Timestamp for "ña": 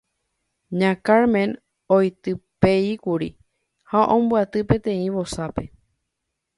0.79-0.91